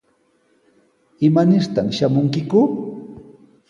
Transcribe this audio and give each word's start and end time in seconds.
¿Imanirtaq 1.27 1.87
shamunkiku? 1.97 2.61